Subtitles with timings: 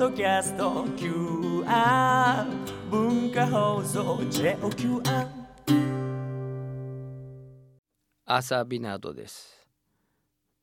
[0.00, 2.46] ドキャスト QR
[2.90, 5.02] 文化放送 JOQR
[8.24, 8.40] アー。
[8.40, 9.68] サー・ビナードです。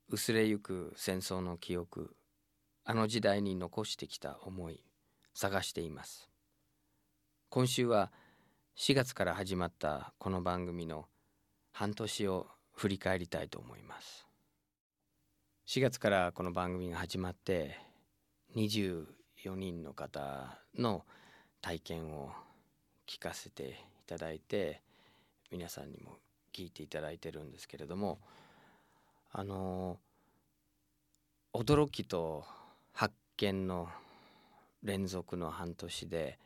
[0.08, 2.16] 薄れゆく戦争の記憶
[2.82, 4.82] あの時代に残してきた思い
[5.34, 6.28] 探しています。
[7.48, 8.10] 今週は
[8.76, 11.06] 4月から始まったこの番組の
[11.70, 14.26] 半年を振り返りたいと思います。
[15.68, 17.76] 4月からこの番組が始まって
[19.44, 21.04] 4人の方の
[21.60, 22.30] 体験を
[23.06, 23.74] 聞かせてい
[24.06, 24.82] ただいて
[25.50, 26.16] 皆さんにも
[26.52, 28.18] 聞いていただいてるんですけれども
[29.32, 29.98] あの
[31.54, 32.44] 驚きと
[32.92, 33.88] 発見の
[34.82, 36.38] 連続の半年で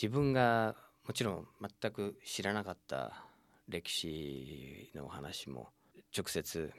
[0.00, 0.74] 自分が
[1.06, 1.48] もちろん
[1.80, 3.24] 全く知らなかった
[3.68, 5.68] 歴史のお話も
[6.16, 6.72] 直接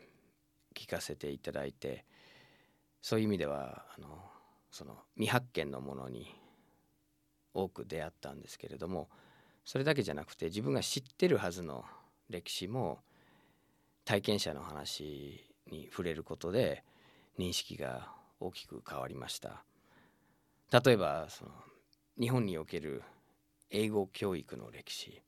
[0.75, 2.05] 聞かせていただいて
[3.01, 4.07] そういう意味ではあの
[4.71, 6.35] その未発見のものに
[7.53, 9.09] 多く出会ったんですけれども
[9.65, 11.85] それだけじゃなくて自分が知ってるはずの
[12.29, 12.99] 歴史も
[14.05, 16.83] 体験者の話に触れることで
[17.37, 19.63] 認識が大きく変わりました。
[20.71, 21.51] 例えばその
[22.19, 23.03] 日本における
[23.69, 25.21] 英語教育の歴史。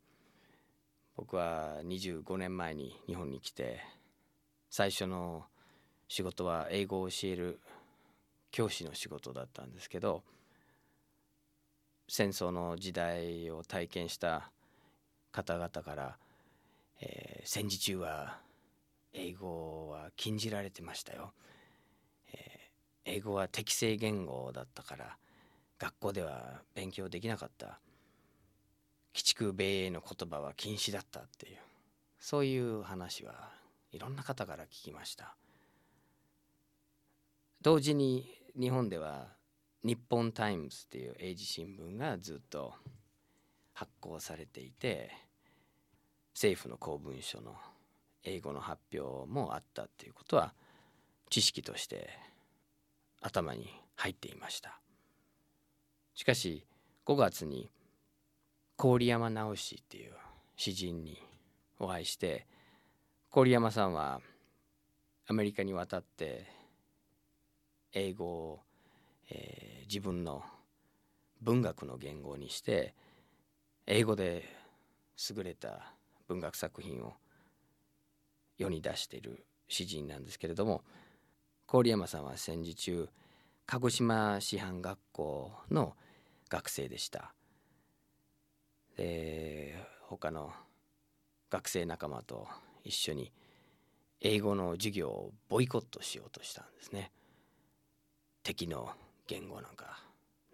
[1.15, 3.81] 僕は25年前に日本に来て
[4.69, 5.45] 最初の
[6.07, 7.59] 仕事は英語を教える
[8.51, 10.23] 教師の仕事だったんですけど
[12.07, 14.51] 戦争の時代を体験した
[15.31, 16.17] 方々から、
[16.99, 18.39] えー、戦時中は
[19.13, 21.31] 英語は禁じられてましたよ、
[22.33, 25.17] えー、英語は敵性言語だったから
[25.79, 27.79] 学校では勉強できなかった。
[29.13, 31.57] 鬼畜米英の言葉は禁止だったっていう
[32.19, 33.49] そういう話は
[33.91, 35.35] いろんな方から聞きました。
[37.61, 39.27] 同時に日本では
[39.83, 42.73] 日本タイムズっていう英字新聞がずっと
[43.73, 45.11] 発行されていて
[46.33, 47.55] 政府の公文書の
[48.23, 50.53] 英語の発表もあったっていうことは
[51.29, 52.09] 知識として
[53.21, 54.79] 頭に入っていました。
[56.13, 56.65] しかし
[57.05, 57.69] 5月に
[58.77, 60.13] 郡山直氏っていう
[60.55, 61.17] 詩人に
[61.79, 62.45] お会いして
[63.33, 64.21] 郡山さんは
[65.27, 66.45] アメリカに渡って
[67.93, 68.59] 英語を、
[69.29, 70.43] えー、自分の
[71.41, 72.93] 文学の言語にして
[73.87, 74.43] 英語で
[75.29, 75.93] 優れた
[76.27, 77.13] 文学作品を
[78.57, 80.83] 世に出している詩人なんですけれども
[81.67, 83.09] 郡山さんは戦時中
[83.65, 85.95] 鹿児島師範学校の
[86.49, 87.33] 学生でした。
[88.97, 90.51] で他の
[91.49, 92.47] 学生仲間と
[92.83, 93.31] 一緒に
[94.19, 97.11] 英語の授業をボイコットしようとしたんですね
[98.43, 98.89] 敵の
[99.27, 99.99] 言語なんか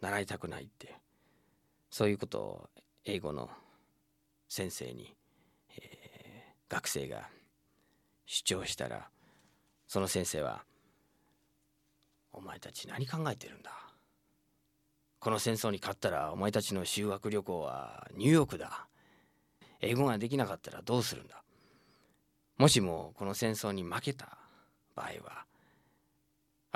[0.01, 0.95] 習いたくないって
[1.89, 2.69] そういうことを
[3.05, 3.49] 英語の
[4.49, 5.15] 先生に、
[5.77, 7.29] えー、学生が
[8.25, 9.09] 主張したら
[9.87, 10.63] その先生は
[12.33, 13.71] 「お前たち何考えてるんだ？
[15.19, 18.87] この戦争に勝ったらお前たちの修学旅行はニューヨークだ。
[19.79, 21.41] 英語ができなかったらどうするんだ？
[22.57, 24.37] もしもこの戦争に負けた
[24.95, 25.45] 場合は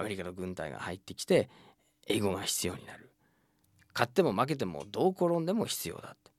[0.02, 1.48] アメリカの軍隊が入ってきて
[2.08, 3.12] 英語が必要になる
[3.94, 6.32] 勝っても負けてもどう転んでも必要だって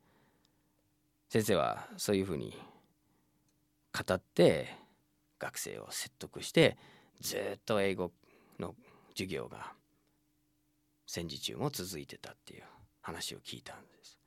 [1.29, 2.53] 先生はそういうふうに
[3.93, 4.69] 語って
[5.39, 6.77] 学生を説得して
[7.21, 8.11] ずっと英語
[8.59, 8.75] の
[9.13, 9.73] 授業が
[11.07, 12.65] 戦時中も続いてたっていう
[13.01, 14.19] 話を聞いたんです。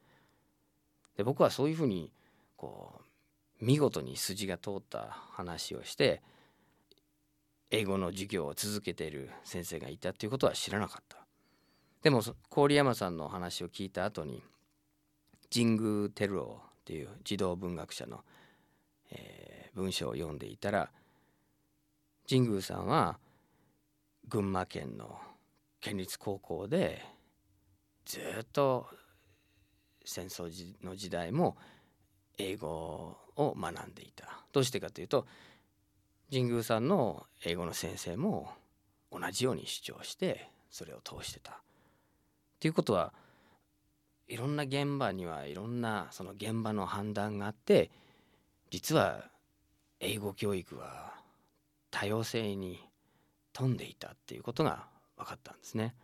[1.17, 2.11] で僕はそういうふうに
[2.55, 3.01] こ
[3.61, 6.21] う見事に筋が通った話をして
[7.71, 11.17] 英語の授業を続けている先生がいたっていうことは知らなかった。
[12.01, 12.21] でも
[12.51, 14.43] 郡山さんの話を聞いた後に
[15.51, 18.23] 神宮テルオっていう児童文学者の、
[19.11, 20.91] えー、文章を読んでいたら
[22.29, 23.17] 神宮さんは
[24.27, 25.19] 群馬県の
[25.81, 27.03] 県立高校で
[28.05, 28.87] ずっと
[30.03, 30.49] 戦争
[30.83, 31.57] の時代も
[32.37, 34.43] 英語を学んでいた。
[34.51, 35.25] どうしてかというと
[36.31, 38.49] 神宮さんの英語の先生も
[39.11, 41.51] 同じように主張してそれを通してた。
[41.51, 41.55] っ
[42.59, 43.13] ていうことは
[44.27, 47.91] いろんな現場にはいろんなその現場の判断があって
[48.71, 49.23] 実は
[49.99, 51.13] 英語教育は
[51.91, 52.79] 多様性に
[53.53, 55.95] 富んでいたっていうことが分かったんですね。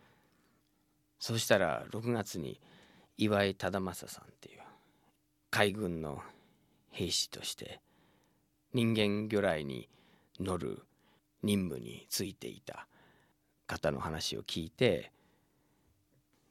[1.18, 2.60] そうしたら6月に
[3.16, 4.60] 岩井忠正さんっていう
[5.50, 6.22] 海軍の
[6.90, 7.80] 兵士として
[8.72, 9.88] 人間魚雷に
[10.40, 10.82] 乗る
[11.42, 12.86] 任務についていた
[13.66, 15.12] 方の話を聞いて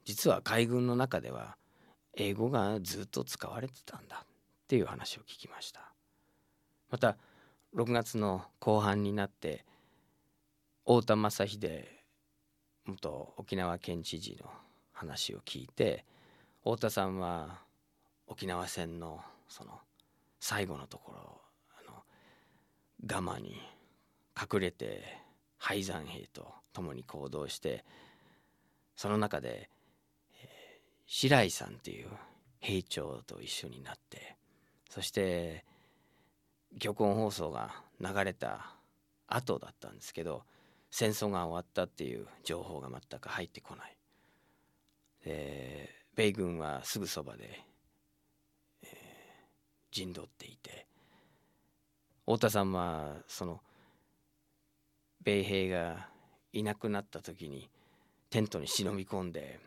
[0.05, 1.55] 実は海軍の中では
[2.15, 4.27] 英語がずっと使われてたんだっ
[4.67, 5.93] ていう話を聞きました。
[6.89, 7.17] また
[7.75, 9.65] 6月の後半になって
[10.85, 11.85] 太田正秀
[12.85, 14.49] 元沖縄県知事の
[14.91, 16.05] 話を聞いて
[16.63, 17.59] 太田さんは
[18.27, 19.79] 沖縄戦のその
[20.39, 21.41] 最後のところ
[23.05, 23.61] ガマに
[24.39, 25.03] 隠れて
[25.57, 27.83] 敗山兵と共に行動して
[28.95, 29.69] その中で、
[30.41, 32.07] えー、白井さんっていう
[32.59, 34.35] 兵長と一緒になって
[34.89, 35.65] そして
[36.79, 38.75] 玉音放送が流れた
[39.27, 40.43] 後だったんですけど
[40.89, 43.95] 戦争が終わったっていう情報が全く入ってこない。
[45.23, 47.63] で米軍はすぐそばで、
[48.83, 48.89] えー、
[49.91, 50.85] 陣取っていて
[52.25, 53.61] 太田さんはその
[55.23, 56.07] 米兵が
[56.53, 57.69] いなくなった時に
[58.29, 59.59] テントに忍び込んで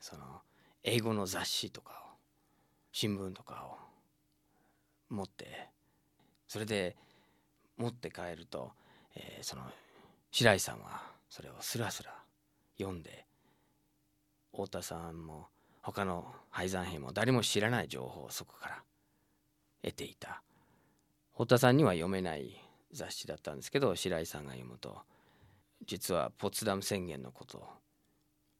[0.00, 0.42] その
[0.82, 1.94] 英語の雑誌とかを
[2.92, 3.78] 新聞とかを
[5.14, 5.68] 持って
[6.46, 6.96] それで
[7.76, 8.70] 持って帰ると、
[9.16, 9.62] えー、その
[10.30, 12.14] 白井さんはそれをスラスラ
[12.78, 13.26] 読んで
[14.52, 15.48] 太田さんも
[15.82, 18.82] 他の敗山兵も誰も知らない情報をそこから
[19.82, 20.42] 得ていた。
[21.34, 22.60] 太田さんには読めない
[22.92, 24.98] 雑誌だったんですけど白井さんが読むと
[25.86, 27.66] 実はポツダム宣言のこと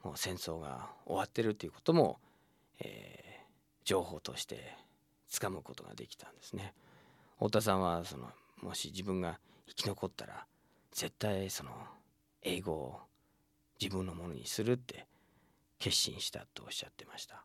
[0.03, 2.19] もう戦争が終わってるっていうことも、
[2.81, 3.45] えー、
[3.85, 4.77] 情報として
[5.29, 6.75] つかむことができたんですね。
[7.39, 8.29] 太田さんはその
[8.63, 9.39] もし自分が
[9.69, 10.47] 生き残ったら
[10.93, 11.71] 絶対その
[12.43, 13.01] 英語を
[13.81, 15.07] 自分のものにするって
[15.79, 17.45] 決心したとおっしゃってました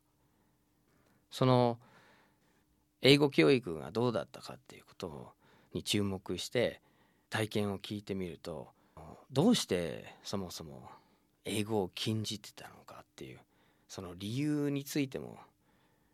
[1.31, 1.79] その
[3.01, 5.31] 英語教育がどうだったかっていうこと
[5.73, 6.81] に注目して
[7.29, 8.69] 体験を聞いてみると
[9.31, 10.89] どうしてそもそも
[11.45, 13.39] 英語を禁じてたのかっていう
[13.87, 15.37] その理由についても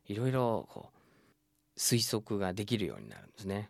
[0.07, 3.69] いろいろこう推測ができるようになるんですね。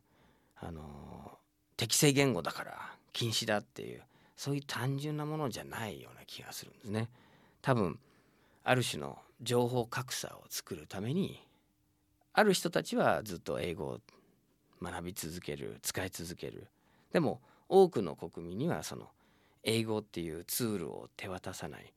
[0.58, 1.38] あの
[1.78, 4.04] 適正言語だから禁止だっていう
[4.36, 7.10] そういう単純なものじゃないような気がするんですね。
[7.62, 8.00] 多分
[8.64, 11.45] ある種の情報格差を作るために
[12.38, 14.00] ある人たちはずっと英語を
[14.82, 16.68] 学び続ける使い続ける。
[17.14, 17.40] でも
[17.70, 19.08] 多くの国民にはその
[19.64, 21.94] 英語っていうツールを手渡さない。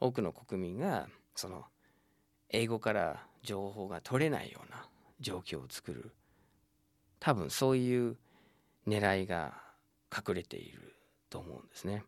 [0.00, 1.66] 多くの国民がその
[2.48, 4.88] 英語から情報が取れないような
[5.20, 6.10] 状況を作る。
[7.20, 8.16] 多分そういう
[8.88, 9.54] 狙いが
[10.12, 10.96] 隠れている
[11.28, 12.02] と思うんですね。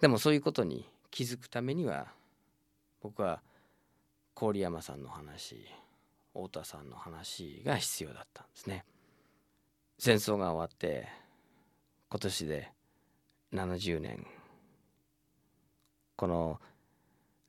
[0.00, 2.06] でもそういうことに気づくためには
[3.02, 3.42] 僕は
[4.36, 5.66] 郡山さんの話
[6.42, 8.84] 太田さんの話が必要だったんですね。
[9.98, 11.08] 戦争が終わって
[12.08, 12.70] 今年で
[13.52, 14.24] 70年
[16.14, 16.60] この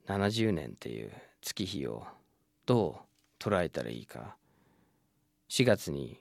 [0.08, 2.08] 70年っていう月日を
[2.66, 3.02] ど
[3.40, 4.36] う捉えたらいいか
[5.50, 6.20] 4月に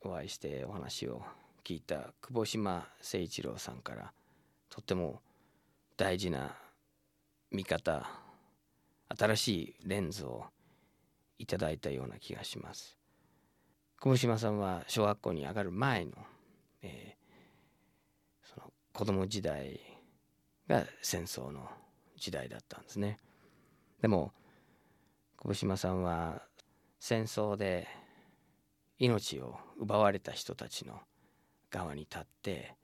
[0.00, 1.22] お会いしてお話を
[1.64, 4.12] 聞いた久保島誠一郎さんから
[4.68, 5.20] とっても
[5.96, 6.56] 大事な
[7.52, 8.10] 見方
[9.16, 10.46] 新しいレンズを
[11.42, 12.96] いただいたような気がします。
[14.00, 16.12] 久保島さんは小学校に上がる前の,、
[16.82, 19.80] えー、その子供時代
[20.68, 21.68] が戦争の
[22.16, 23.18] 時代だったんですね。
[24.00, 24.32] でも
[25.38, 26.42] 久保島さんは
[27.00, 27.88] 戦争で
[28.98, 31.00] 命を奪われた人たちの
[31.70, 32.76] 側に立って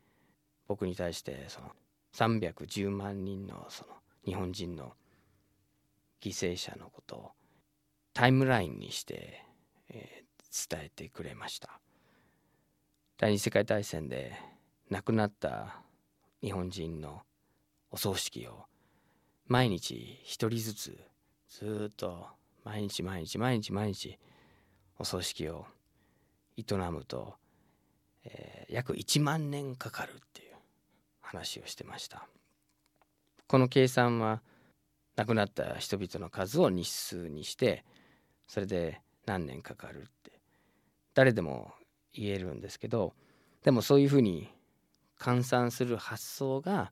[0.66, 1.70] 僕に対してその
[2.12, 4.94] 310万人のその日本人の
[6.20, 7.37] 犠牲者のことを
[8.18, 9.44] タイムラインにして、
[9.90, 11.78] えー、伝えてくれました。
[13.16, 14.32] 第二次世界大戦で
[14.90, 15.76] 亡くなった
[16.42, 17.22] 日本人の
[17.92, 18.64] お葬式を
[19.46, 20.98] 毎日一人ずつ
[21.48, 22.26] ずっと
[22.64, 24.18] 毎日毎日毎日毎日
[24.98, 25.66] お葬式を
[26.56, 27.34] 営むと、
[28.24, 30.54] えー、約1万年かかるっていう
[31.20, 32.26] 話をしてました。
[33.46, 34.42] この計算は
[35.14, 37.84] 亡くなった人々の数を日数にして
[38.48, 40.32] それで何年かかるって
[41.14, 41.72] 誰でも
[42.12, 43.14] 言えるんですけど
[43.62, 44.48] でもそういうふうに
[45.18, 46.90] 換算する発想が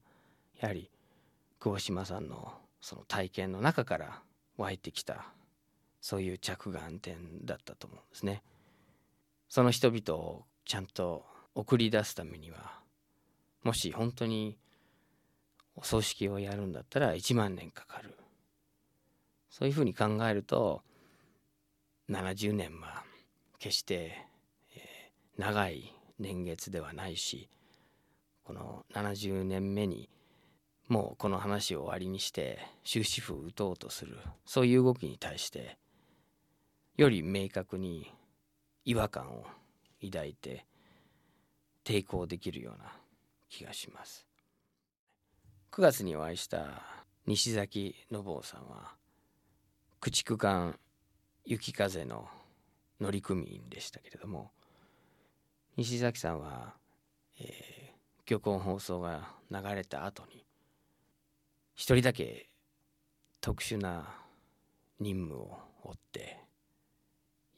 [0.60, 0.90] やはり
[1.58, 4.22] 久保島さんのその体験の中から
[4.58, 5.26] 湧いてきた
[6.00, 8.42] そういう着眼点だったと思うんですね。
[9.48, 12.80] その人々をちゃんと送り出すためには
[13.62, 14.58] もし本当に
[15.74, 18.14] お葬式をやるんだったら1万年かかる
[19.50, 20.82] そういうふうに考えると
[22.10, 23.02] 70年は
[23.58, 24.16] 決して、
[24.74, 27.48] えー、長い年月ではないし
[28.44, 30.08] この70年目に
[30.88, 35.78] もうこの話を終わりにして終止符を打とうとするそういう動きに対して
[36.96, 38.12] より明確に
[38.84, 39.44] 違和感を
[40.00, 40.64] 抱いて
[41.84, 42.92] 抵抗できるような
[43.48, 44.26] 気がします。
[45.72, 46.82] 9月にお会いした
[47.26, 48.94] 西崎信夫さんは
[50.00, 50.78] 駆逐艦
[51.46, 52.28] 雪風の
[53.00, 54.50] 乗組員でしたけれども
[55.76, 56.74] 西崎さんは、
[57.38, 60.44] えー、漁港放送が流れた後に
[61.74, 62.48] 一人だけ
[63.40, 64.08] 特殊な
[64.98, 66.38] 任務を負って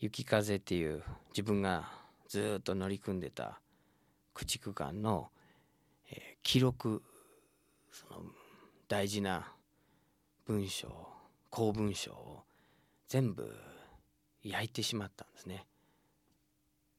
[0.00, 1.88] 雪風っていう自分が
[2.28, 3.60] ずっと乗り組んでた
[4.34, 5.28] 駆逐艦の、
[6.10, 7.02] えー、記録
[7.90, 8.20] その
[8.86, 9.52] 大事な
[10.46, 11.08] 文章
[11.48, 12.42] 公文書を
[13.08, 13.50] 全部
[14.42, 15.66] 焼いてしまったんですね。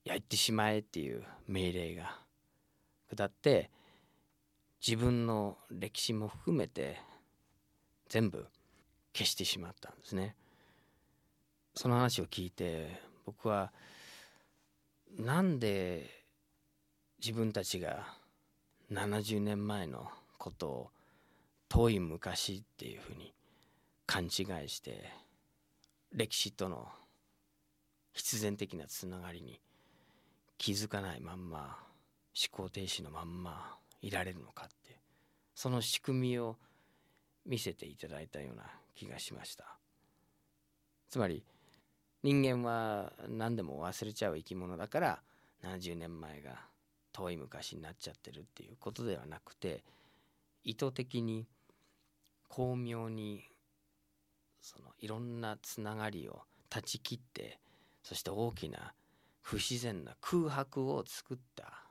[0.03, 2.19] 焼いてしまえっていう命令が。
[3.09, 3.69] 下って
[4.85, 6.99] 自分の歴史も含めて
[8.07, 8.45] 全部
[9.13, 10.35] 消してしまったんですね。
[11.75, 13.71] その話を聞いて僕は
[15.17, 16.09] なんで
[17.19, 18.07] 自分たちが
[18.91, 20.91] 70年前のことを
[21.67, 23.33] 遠い昔っていうふうに
[24.05, 24.31] 勘違い
[24.69, 25.11] して
[26.11, 26.87] 歴史との
[28.19, 29.61] 必然的なつながりに
[30.57, 31.77] 気づかないまんま
[32.35, 34.99] 思考停止のまんまいられるのかって
[35.55, 36.57] その仕組みを
[37.45, 39.77] 見せていただいたような気がしました。
[41.07, 41.45] つまり
[42.21, 45.19] 人間は何でも忘れちゃう生き物だから
[45.63, 46.59] 70年前が
[47.13, 49.81] 遠い昔になっちゃってるっていうことではなくて
[50.65, 51.47] 意図的に
[52.49, 53.45] 巧妙に
[54.61, 57.59] そのいろんなつながりを断ち切って
[58.03, 58.93] そして大きな
[59.41, 61.85] 不自然な空白を作った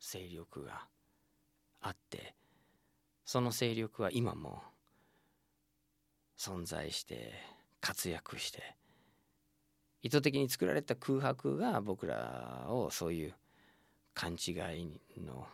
[0.00, 0.86] 勢力が
[1.80, 2.34] あって
[3.24, 4.62] その勢力は今も
[6.38, 7.32] 存在して
[7.80, 8.76] 活躍して
[10.02, 13.34] 意図的に作られた空白が僕らをそういう
[14.14, 15.46] 勘違いの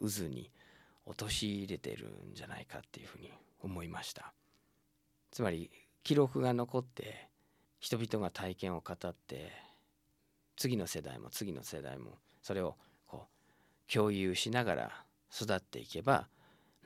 [0.00, 0.50] 渦に
[1.06, 4.32] 陥れてるんじゃないかっていうふうに思いました。
[5.30, 5.70] つまり
[6.02, 7.27] 記録が残って
[7.78, 9.52] 人々が体験を語って
[10.56, 16.28] 次の世代も次の世代もそれをこう共有しながら育っていけば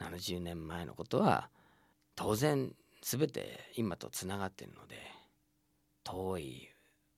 [0.00, 1.48] 70年前のことは
[2.14, 4.96] 当然全て今とつながってるので
[6.04, 6.68] 遠い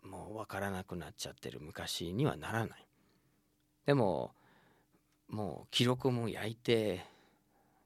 [0.02, 2.86] もう分からなくなっちゃってる昔にはならない。
[3.86, 4.34] でも
[5.28, 7.04] もう記録も焼いて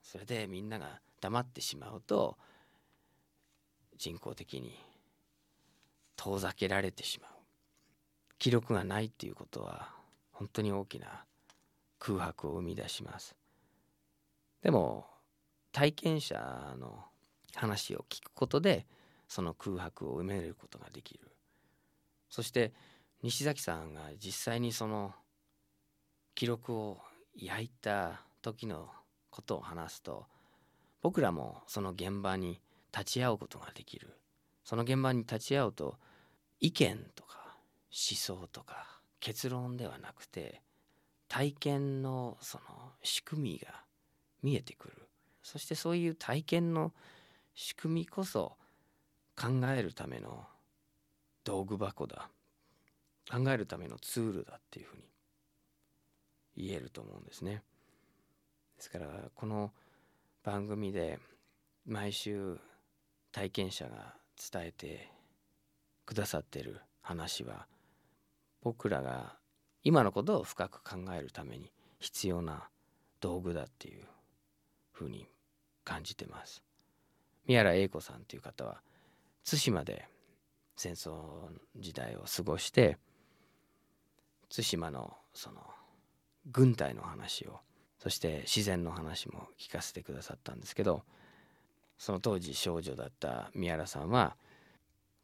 [0.02, 2.36] それでみんなが黙ってしまうと
[3.96, 4.78] 人工的に
[6.18, 7.30] 遠ざけられてしまう。
[8.38, 9.88] 記録がないっていうことは
[10.32, 11.24] 本当に大きな
[11.98, 13.34] 空白を生み出します。
[14.62, 15.06] でも
[15.72, 17.04] 体験者の
[17.54, 18.86] 話を聞くことで
[19.28, 21.20] その空白を埋めることができる。
[22.28, 22.72] そして
[23.22, 25.14] 西崎さんが実際にその
[26.34, 26.98] 記録を
[27.36, 28.88] 焼いた時の
[29.30, 30.26] ことを話すと
[31.00, 32.60] 僕らもその現場に
[32.92, 34.16] 立ち会うことができる。
[34.68, 35.96] その現場に立ち会うと
[36.60, 37.38] 意見とか
[37.90, 40.60] 思想とか結論ではなくて
[41.26, 42.64] 体験のその
[43.02, 43.68] 仕組みが
[44.42, 45.08] 見えてくる
[45.42, 46.92] そしてそういう体験の
[47.54, 48.58] 仕組みこそ
[49.40, 50.44] 考えるための
[51.44, 52.28] 道具箱だ
[53.30, 55.02] 考えるためのツールだっていうふうに
[56.58, 57.62] 言えると思うんですね。
[58.76, 59.72] ですからこの
[60.44, 61.18] 番組で
[61.86, 62.58] 毎週
[63.32, 65.10] 体験者が伝えて
[66.06, 67.66] くださってる話は
[68.62, 69.36] 僕らが
[69.82, 72.68] 今のことを深く考えるために必要な
[73.20, 74.04] 道具だっていう
[74.92, 75.26] ふうに
[75.84, 76.62] 感じてます。
[77.46, 78.82] 宮原英子さんという方は
[79.44, 80.06] 対馬で
[80.76, 82.98] 戦争時代を過ごして
[84.54, 85.60] 対馬のその
[86.50, 87.60] 軍隊の話を
[87.98, 91.02] そして自然の話も聞かせてくださったんですけど
[91.98, 94.36] その当時少女だった宮原さんは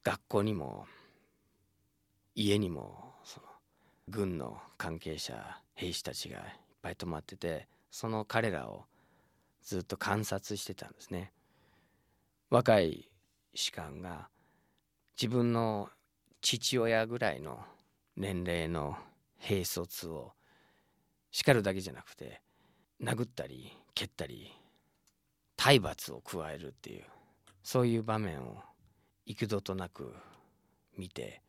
[0.03, 0.87] 学校にも
[2.35, 3.47] 家にもその
[4.09, 6.45] 軍の関係者兵士たちがいっ
[6.83, 8.85] ぱい泊まっててその彼らを
[9.63, 11.33] ずっと観察してたんですね。
[12.51, 13.09] 若い
[13.55, 14.29] 士官が
[15.21, 15.89] 自分の
[16.41, 17.61] 父親ぐらいの
[18.17, 18.97] 年齢の
[19.39, 20.33] 兵卒を
[21.31, 22.43] 叱るだけじゃなくて
[23.03, 24.53] 殴ったり蹴ったり
[25.65, 27.05] 体罰を加えるっていう
[27.63, 28.59] そういう場面を
[29.25, 30.15] 幾度となく
[30.99, 31.41] 見て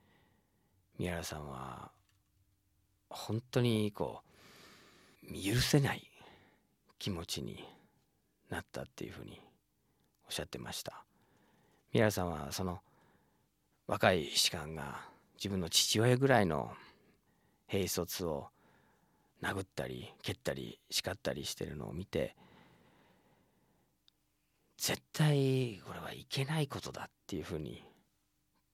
[0.97, 1.91] 宮原さんは
[3.09, 4.21] 本当にこ
[5.21, 6.09] う許せない
[6.97, 7.65] 気持ちに
[8.49, 9.41] なったっていうふうに
[10.25, 11.03] おっしゃってました。
[11.91, 12.79] ミラさんはその
[13.85, 15.01] 若い士官が
[15.35, 16.71] 自分の父親ぐらいの
[17.67, 18.47] 兵卒を
[19.41, 22.37] 殴ったり蹴ったり叱ったりしてるのを見て
[24.77, 27.83] 絶対これはいけないことだっていうふうに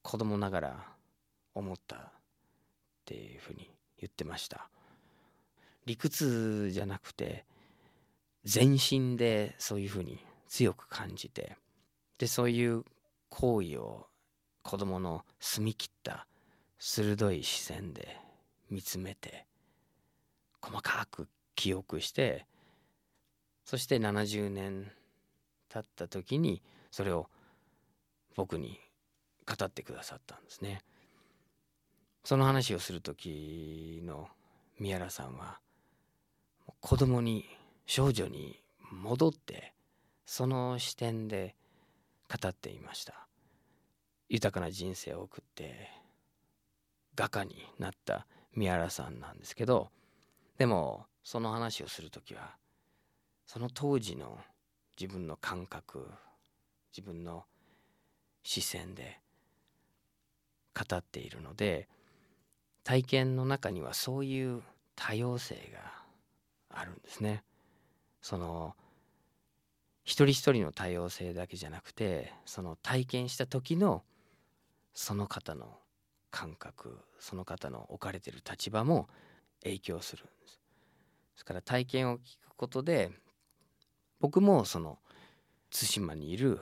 [0.01, 0.85] 子供ながら
[1.53, 2.01] 思ったっ
[3.05, 4.69] ていうふうに言ってました。
[5.85, 7.45] 理屈じゃなくて
[8.43, 11.57] 全身でそういうふうに強く感じて
[12.17, 12.83] でそういう
[13.29, 14.07] 行為を
[14.63, 16.27] 子供の澄み切った
[16.77, 18.17] 鋭い視線で
[18.69, 19.45] 見つめて
[20.61, 22.45] 細かく記憶して
[23.65, 24.91] そして70年
[25.71, 26.61] 経った時に
[26.91, 27.27] それを
[28.35, 28.79] 僕に
[29.45, 30.81] 語ってくださったんですね。
[32.23, 34.27] その話をする時の
[34.79, 35.59] 宮原さんは
[36.79, 37.45] 子供に
[37.85, 38.59] 少女に
[38.91, 39.73] 戻って
[40.25, 41.55] その視点で
[42.29, 43.27] 語っていました
[44.29, 45.89] 豊かな人生を送って
[47.15, 49.89] 画家になった宮原さんなんですけど
[50.57, 52.55] でもその話をする時は
[53.45, 54.37] その当時の
[55.01, 56.11] 自分の感覚
[56.95, 57.45] 自分の
[58.43, 59.19] 視線で
[60.79, 61.89] 語っているので
[62.83, 64.61] 体験の中にはそういう
[64.95, 65.79] 多様性が
[66.69, 67.43] あるんですね。
[68.21, 68.75] その
[70.03, 74.03] 一人一人の多様性だけじゃなくてその体験した時の
[74.93, 75.79] その方の
[76.29, 79.09] 感覚その方の置かれてる立場も
[79.63, 80.59] 影響するんです。
[81.33, 83.09] ですから体験を聞くことで
[84.21, 84.99] 僕もその
[85.71, 86.61] 対馬にいる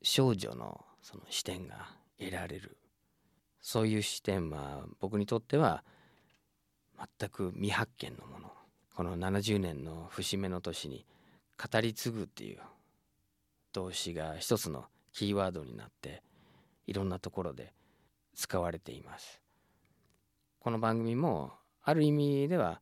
[0.00, 1.88] 少女のその視点が
[2.20, 2.78] 得られる。
[3.60, 5.82] そういう視点は僕にとっては
[7.20, 8.52] 全く未発見のもの。
[8.94, 11.04] この70年の節目の年に
[11.58, 12.60] 語り継ぐっていう
[13.72, 16.22] 動詞が一つのキーワードになって
[16.86, 17.72] いろんなところで
[18.36, 19.40] 使われています。
[20.60, 22.80] この番組もある意味では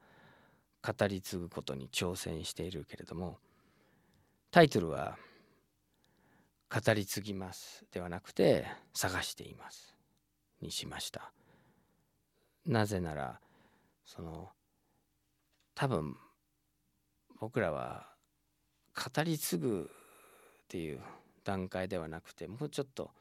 [0.82, 3.38] 語り継ぐことに挑戦しているけれども
[4.50, 5.16] タイトルは
[6.68, 9.94] 「語り継ぎます」ではなくて「探しています」
[10.60, 11.32] にしました。
[12.66, 13.40] なぜなら
[14.04, 14.52] その
[15.74, 16.16] 多分
[17.38, 18.12] 僕らは
[18.94, 19.90] 語り継ぐ
[20.64, 21.00] っていう
[21.44, 23.12] 段階ではなくてもうちょっと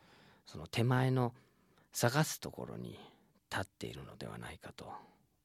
[0.46, 1.34] その手前の
[1.94, 3.00] 探すところに
[3.52, 4.92] 立っているのではないかと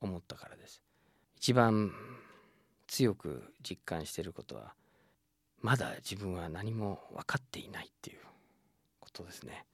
[0.01, 0.83] 思ったからです。
[1.37, 1.93] 一番
[2.87, 4.75] 強く実感していることは
[5.65, 8.19] まだ自分は何も分かっていないっていう
[9.01, 9.65] ことですね。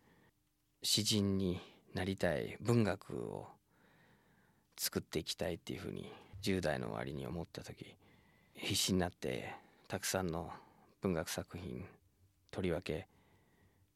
[0.85, 1.61] 詩人に
[1.94, 3.48] なりたい文学を
[4.79, 7.96] 作っていきたいっていうふうに10代の終わりに思った時
[8.55, 9.53] 必死になって
[9.88, 10.53] たくさんの
[11.03, 11.85] 文学作品
[12.53, 13.09] とりわけ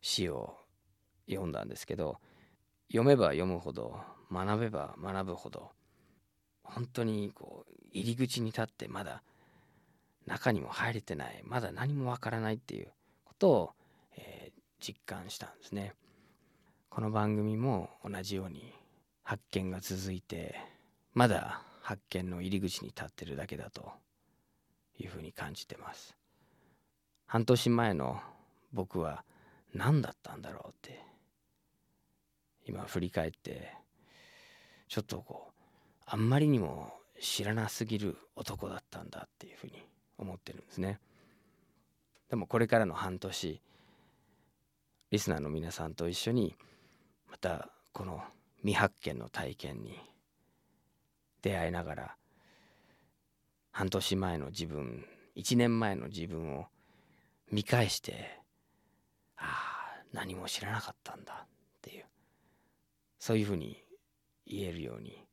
[0.03, 0.57] 詩を
[1.31, 2.19] 読んだんですけど
[2.89, 4.01] 読めば読むほど
[4.33, 5.71] 学べば学ぶほど
[6.65, 9.23] 本当にこう入り口に立ってまだ
[10.27, 12.89] 中にも入れてないまだ何もわからないっていう
[13.25, 13.71] ことを、
[14.17, 15.95] えー、実感したんですね。
[16.89, 18.73] この番組も同じように
[19.25, 20.55] 発見が続いて
[21.13, 23.91] まだ発見の入り口に立ってるだけだと
[24.99, 26.17] いうふうに感じてます
[27.27, 28.21] 半年前の
[28.73, 29.25] 僕は
[29.75, 31.01] 何だったんだろうって
[32.65, 33.73] 今振り返って
[34.89, 35.53] ちょっとこう
[36.07, 39.85] あんまりにも知らなすぎる男だったんだっていうふうに
[40.18, 41.00] 思ってるんですね。
[42.29, 43.61] でもこれからの半年
[45.11, 46.57] リスナーの皆さんと一緒に
[47.31, 48.22] またこの
[48.59, 49.98] 未発見の体験に
[51.42, 52.16] 出会いながら
[53.70, 55.05] 半年前の自分
[55.37, 56.66] 1年前の自分を
[57.50, 58.40] 見返して
[59.37, 61.48] ああ何も知らなかったんだっ
[61.83, 62.05] ていう
[63.18, 63.83] そういうふうに
[64.46, 65.24] 言えるように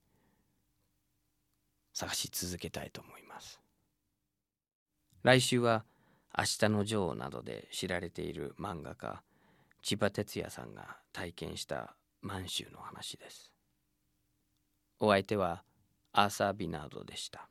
[1.94, 3.61] 探し続けたいと思います。
[5.24, 5.86] 来週は
[6.38, 9.24] 「明日のジョー」などで知られている漫画家
[9.82, 13.52] 千葉哲也さんが体験した満州の話です
[15.00, 15.64] お相手は
[16.14, 17.51] アーサー・ビナードでした。